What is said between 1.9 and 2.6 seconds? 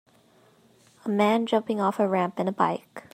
a ramp in a